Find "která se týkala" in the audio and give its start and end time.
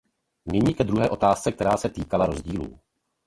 1.51-2.25